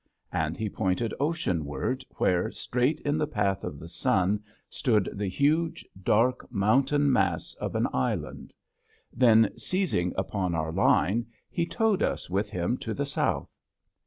[0.31, 5.85] And he pointed oceanward where, straight in the path of the sun stood the huge,
[6.01, 8.51] dark, mountain mass of an island.
[9.13, 13.53] Then, seizing upon our line, he towed us with him to the south.